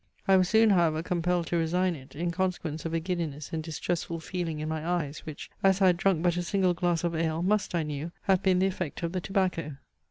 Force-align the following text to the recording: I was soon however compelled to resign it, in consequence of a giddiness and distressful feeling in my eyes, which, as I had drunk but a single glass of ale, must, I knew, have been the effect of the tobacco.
I 0.27 0.35
was 0.35 0.49
soon 0.49 0.71
however 0.71 1.03
compelled 1.03 1.45
to 1.45 1.57
resign 1.57 1.93
it, 1.93 2.15
in 2.15 2.31
consequence 2.31 2.85
of 2.85 2.93
a 2.95 2.99
giddiness 2.99 3.53
and 3.53 3.61
distressful 3.61 4.19
feeling 4.19 4.59
in 4.59 4.67
my 4.67 4.83
eyes, 4.83 5.19
which, 5.27 5.51
as 5.61 5.79
I 5.79 5.85
had 5.85 5.97
drunk 5.97 6.23
but 6.23 6.37
a 6.37 6.41
single 6.41 6.73
glass 6.73 7.03
of 7.03 7.13
ale, 7.13 7.43
must, 7.43 7.75
I 7.75 7.83
knew, 7.83 8.11
have 8.23 8.41
been 8.41 8.57
the 8.57 8.65
effect 8.65 9.03
of 9.03 9.11
the 9.11 9.21
tobacco. 9.21 9.77